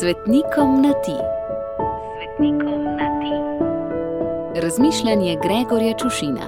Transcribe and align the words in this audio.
Svetnikom 0.00 0.82
na 0.82 0.92
ti. 0.92 1.16
Svetnikom 2.16 2.84
na 2.84 3.08
ti. 3.20 3.34
Razmišljanje 4.60 5.36
Gregorja 5.42 5.94
Čušina. 5.98 6.46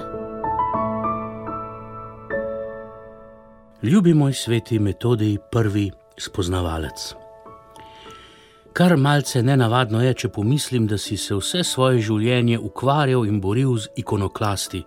Ljubi 3.83 4.13
moj 4.13 4.33
sveti 4.33 4.79
metodi, 4.79 5.37
prvi 5.51 5.91
spoznavalec. 6.17 7.13
Kar 8.73 8.97
malce 8.97 9.41
nenavadno 9.43 10.01
je, 10.03 10.13
če 10.13 10.29
pomislim, 10.29 10.85
da 10.87 10.97
si 10.97 11.17
se 11.17 11.35
vse 11.35 11.63
svoje 11.65 12.03
življenje 12.05 12.59
ukvarjal 12.59 13.25
in 13.25 13.39
boril 13.41 13.73
z 13.81 13.89
ikonoklasti, 13.97 14.83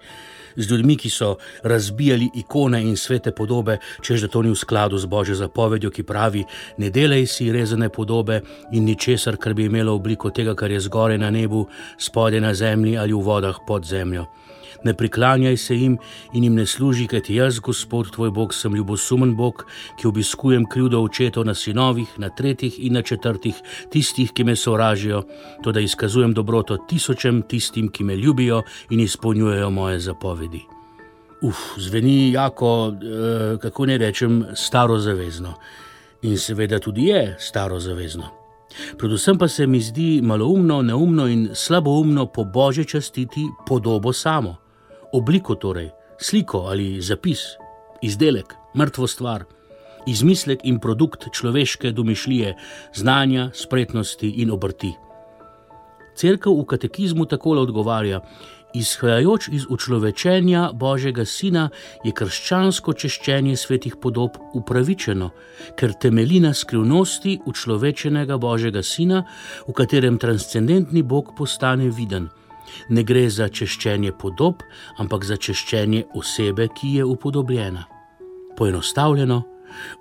z 0.57 0.69
ljudmi, 0.71 0.97
ki 0.97 1.11
so 1.11 1.33
razbijali 1.67 2.29
ikone 2.45 2.79
in 2.87 2.95
svete 2.97 3.33
podobe, 3.35 3.79
čež 4.01 4.27
da 4.27 4.31
to 4.31 4.43
ni 4.47 4.53
v 4.53 4.61
skladu 4.61 5.01
z 5.03 5.11
božjo 5.11 5.35
zapovedjo, 5.35 5.91
ki 5.91 6.07
pravi: 6.07 6.45
Ne 6.79 6.93
delaj 6.95 7.27
si 7.27 7.51
rezane 7.53 7.89
podobe 7.89 8.43
in 8.73 8.87
ničesar, 8.87 9.37
kar 9.37 9.55
bi 9.55 9.67
imelo 9.67 9.97
obliko 9.99 10.31
tega, 10.31 10.55
kar 10.55 10.71
je 10.71 10.81
zgoraj 10.81 11.19
na 11.19 11.31
nebu, 11.31 11.67
spodaj 11.99 12.41
na 12.41 12.55
zemlji 12.55 12.99
ali 12.99 13.13
v 13.13 13.25
vodah 13.27 13.59
pod 13.67 13.85
zemljo 13.85 14.29
ne 14.85 14.95
priklanjaj 14.95 15.57
se 15.57 15.77
jim 15.77 15.99
in 16.33 16.45
jim 16.45 16.55
ne 16.55 16.67
služi, 16.67 17.07
ker 17.07 17.23
ti 17.23 17.35
jaz, 17.35 17.61
Gospod, 17.61 18.11
tvoj 18.11 18.31
Bog, 18.31 18.55
sem 18.55 18.75
ljubosumen 18.75 19.37
Bog, 19.37 19.65
ki 20.01 20.09
obiskujem 20.09 20.67
krivdo 20.67 21.03
očetov 21.03 21.45
na 21.45 21.55
sinovih, 21.55 22.09
na 22.19 22.31
tretjih 22.31 22.79
in 22.87 22.93
na 22.93 23.03
četrtih, 23.03 23.55
tistih, 23.91 24.33
ki 24.33 24.45
me 24.45 24.57
sovražijo, 24.57 25.23
to 25.63 25.73
da 25.73 25.81
izkazujem 25.81 26.35
dobroto 26.35 26.77
tisočem 26.89 27.43
tistim, 27.43 27.89
ki 27.89 28.05
me 28.05 28.17
ljubijo 28.17 28.63
in 28.91 29.01
izpolnjujejo 29.01 29.71
moje 29.71 30.01
zapovedi. 30.01 30.63
Uf, 31.43 31.57
zveni 31.77 32.33
jako, 32.33 32.93
eh, 32.95 33.59
kako 33.59 33.87
ne 33.87 33.99
rečem, 33.99 34.45
staro 34.55 34.99
zavezno. 34.99 35.55
In 36.23 36.39
seveda 36.39 36.79
tudi 36.79 37.07
je 37.07 37.37
staro 37.39 37.81
zavezno. 37.81 38.31
Predvsem 38.99 39.39
pa 39.39 39.49
se 39.49 39.67
mi 39.67 39.81
zdi 39.81 40.21
maloumno, 40.23 40.83
neumno 40.83 41.27
in 41.27 41.51
slaboumno 41.55 42.27
po 42.27 42.45
božji 42.45 42.85
častiti 42.85 43.47
podobo 43.67 44.13
samo 44.13 44.62
obliko, 45.13 45.55
torej 45.55 45.91
sliko 46.23 46.59
ali 46.59 47.01
zapis, 47.01 47.41
izdelek, 48.03 48.55
mrtvo 48.79 49.07
stvar, 49.07 49.45
izmislek 50.07 50.61
in 50.65 50.79
produkt 50.81 51.27
človeške 51.33 51.93
domišljije, 51.93 52.57
znanja, 52.95 53.51
spretnosti 53.55 54.31
in 54.43 54.51
obrti. 54.51 54.93
Cerkev 56.17 56.59
v 56.61 56.65
katekizmu 56.65 57.27
tako 57.27 57.57
odgovarja: 57.63 58.21
Izhajajoč 58.75 59.49
iz 59.53 59.67
učlovečenja 59.69 60.71
Božjega 60.73 61.25
Sina 61.25 61.69
je 62.05 62.13
krščansko 62.13 62.93
češčenje 62.93 63.57
svetih 63.57 63.97
podob 64.01 64.39
upravičeno, 64.55 65.31
ker 65.77 65.93
temelji 65.93 66.41
na 66.41 66.55
skrivnosti 66.55 67.39
učlovečenega 67.47 68.37
Božjega 68.37 68.83
Sina, 68.83 69.25
v 69.69 69.73
katerem 69.73 70.19
transcendentni 70.19 71.03
Bog 71.03 71.35
postane 71.37 71.91
viden. 71.91 72.29
Ne 72.89 73.03
gre 73.03 73.29
za 73.31 73.49
češčenje 73.49 74.13
podob, 74.13 74.63
ampak 74.99 75.25
za 75.25 75.37
češčenje 75.37 76.05
osebe, 76.15 76.69
ki 76.69 76.95
je 76.97 77.05
upodobljena. 77.05 77.85
Poenostavljeno, 78.57 79.43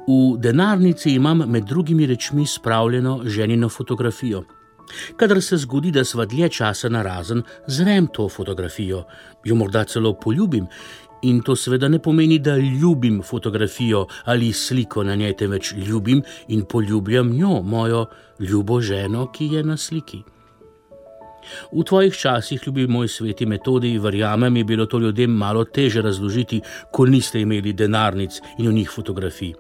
v 0.08 0.38
denarnici 0.38 1.16
imam 1.16 1.46
med 1.48 1.64
drugimi 1.66 2.06
rečmi 2.06 2.48
spravljeno 2.48 3.22
ženino 3.26 3.70
fotografijo. 3.70 4.44
Kadar 5.16 5.42
se 5.42 5.58
zgodi, 5.58 5.92
da 5.92 6.04
sva 6.06 6.26
dlje 6.26 6.50
časa 6.50 6.90
na 6.90 7.02
razen, 7.02 7.44
zrem 7.68 8.08
to 8.08 8.30
fotografijo, 8.30 9.04
jo 9.46 9.56
morda 9.56 9.84
celo 9.84 10.14
poljubim. 10.14 10.68
In 11.22 11.42
to 11.42 11.56
seveda 11.56 11.88
ne 11.88 12.00
pomeni, 12.00 12.40
da 12.40 12.58
ljubim 12.58 13.22
fotografijo 13.24 14.08
ali 14.26 14.54
sliko 14.54 15.04
na 15.04 15.16
njej, 15.16 15.38
temveč 15.38 15.74
ljubim 15.74 16.24
in 16.48 16.66
poljubljam 16.66 17.32
njo, 17.32 17.62
mojo 17.62 18.06
ljubo 18.40 18.82
ženo, 18.82 19.32
ki 19.32 19.46
je 19.46 19.64
na 19.64 19.78
sliki. 19.78 20.24
V 21.72 21.84
tvojih 21.84 22.18
časih, 22.18 22.62
ljubi 22.68 22.88
moj 22.88 23.08
sveti 23.08 23.46
metodi, 23.46 23.98
verjamem, 24.00 24.58
je 24.58 24.64
bilo 24.64 24.86
to 24.86 25.00
ljudem 25.00 25.32
malo 25.32 25.66
teže 25.66 26.02
razložiti, 26.02 26.62
ko 26.92 27.06
niste 27.06 27.42
imeli 27.42 27.74
denarnic 27.74 28.42
in 28.58 28.68
v 28.68 28.74
njih 28.74 28.90
fotografij. 28.90 29.54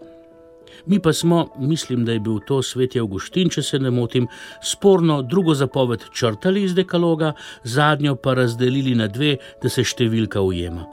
Mi 0.86 1.00
pa 1.00 1.14
smo, 1.14 1.48
mislim, 1.60 2.06
da 2.06 2.12
je 2.12 2.20
bil 2.20 2.40
to 2.48 2.62
svet 2.62 2.96
Augustin, 2.96 3.50
če 3.50 3.62
se 3.62 3.80
ne 3.80 3.92
motim, 3.92 4.28
sporno 4.64 5.22
drugo 5.22 5.54
zapoved 5.54 6.04
črtali 6.14 6.64
iz 6.64 6.76
dekaloga, 6.76 7.34
zadnjo 7.64 8.16
pa 8.16 8.34
razdelili 8.34 8.96
na 8.96 9.08
dve, 9.08 9.36
da 9.62 9.70
se 9.70 9.84
številka 9.86 10.42
ujema. 10.42 10.88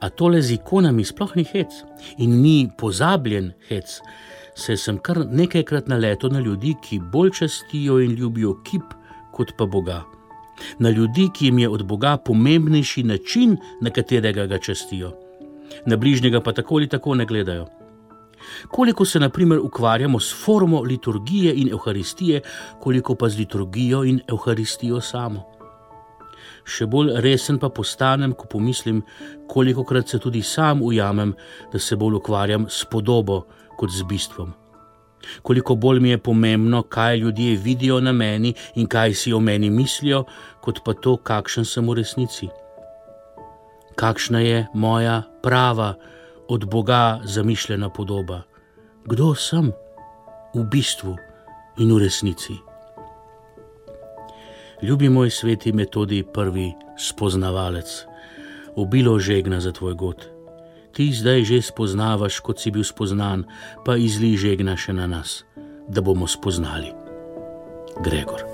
A 0.00 0.10
tole 0.10 0.42
z 0.42 0.56
ikonami 0.58 1.04
sploh 1.06 1.36
ni 1.36 1.44
hec 1.46 1.82
in 2.18 2.40
ni 2.42 2.70
pozabljen 2.78 3.52
hec. 3.68 4.00
Se 4.54 4.76
sem 4.76 4.98
kar 4.98 5.22
nekajkrat 5.26 5.88
naletel 5.88 6.32
na 6.34 6.40
ljudi, 6.42 6.74
ki 6.82 6.98
bolj 7.12 7.36
častijo 7.42 8.00
in 8.02 8.16
ljubijo 8.18 8.56
kip 8.66 8.96
kot 9.32 9.54
pa 9.56 9.66
Boga. 9.66 10.02
Na 10.78 10.90
ljudi, 10.90 11.28
ki 11.34 11.46
jim 11.46 11.58
je 11.58 11.68
od 11.68 11.84
Boga 11.86 12.16
pomembnejši 12.16 13.02
način, 13.02 13.56
na 13.80 13.90
katerega 13.90 14.46
ga 14.46 14.58
častijo. 14.58 15.12
Na 15.86 15.96
bližnjega 15.96 16.40
pa 16.40 16.52
tako 16.52 16.74
ali 16.74 16.88
tako 16.88 17.14
ne 17.14 17.26
gledajo. 17.26 17.66
Koliko 18.68 19.04
se, 19.04 19.20
na 19.20 19.28
primer, 19.28 19.58
ukvarjamo 19.58 20.20
s 20.20 20.34
formo 20.44 20.80
liturgije 20.80 21.54
in 21.54 21.68
evharistije, 21.68 22.40
koliko 22.80 23.14
pa 23.14 23.28
z 23.28 23.38
liturgijo 23.38 24.04
in 24.04 24.20
evharistijo 24.28 25.00
samo. 25.00 25.44
Še 26.64 26.86
bolj 26.86 27.12
resen 27.20 27.58
pa 27.58 27.68
postanem, 27.68 28.32
ko 28.32 28.46
pomislim, 28.46 29.02
koliko 29.48 29.84
krat 29.84 30.08
se 30.08 30.18
tudi 30.18 30.42
sam 30.42 30.82
ujamem, 30.82 31.34
da 31.72 31.78
se 31.78 31.96
bolj 31.96 32.20
ukvarjam 32.20 32.66
s 32.68 32.84
podobo 32.84 33.44
kot 33.76 33.90
z 33.90 34.08
bistvom 34.08 34.59
koliko 35.42 35.74
bolj 35.74 36.00
mi 36.00 36.10
je 36.10 36.18
pomembno, 36.18 36.82
kaj 36.82 37.16
ljudje 37.16 37.56
vidijo 37.56 38.00
na 38.00 38.12
meni 38.12 38.54
in 38.74 38.86
kaj 38.86 39.14
si 39.14 39.32
o 39.32 39.40
meni 39.40 39.70
mislijo, 39.70 40.24
kot 40.60 40.80
pa 40.84 40.94
to, 40.94 41.16
kakšen 41.16 41.64
sem 41.64 41.88
v 41.88 41.94
resnici. 41.94 42.48
Kakšna 43.94 44.40
je 44.40 44.66
moja 44.74 45.22
prava, 45.42 45.94
od 46.48 46.64
Boga 46.66 47.20
zamišljena 47.24 47.90
podoba? 47.90 48.42
Kdo 49.04 49.34
sem 49.34 49.72
v 50.54 50.64
bistvu 50.64 51.14
in 51.78 51.94
v 51.94 51.98
resnici? 51.98 52.56
Ljubi 54.82 55.08
moj 55.08 55.30
sveti 55.30 55.72
metodi, 55.72 56.24
prvi 56.34 56.72
spoznavalec, 56.98 58.06
obilo 58.76 59.18
žegna 59.18 59.60
za 59.60 59.72
tvoj 59.72 59.94
god 59.94 60.39
ti 60.92 61.12
zdaj 61.14 61.44
že 61.46 61.62
spoznavaš, 61.62 62.40
kot 62.42 62.58
si 62.58 62.74
bil 62.74 62.84
spoznan, 62.84 63.46
pa 63.86 63.96
izli 63.96 64.34
žegna 64.36 64.76
še 64.76 64.94
na 64.96 65.06
nas, 65.06 65.42
da 65.88 66.02
bomo 66.02 66.26
spoznali. 66.26 66.90
Gregor. 68.02 68.49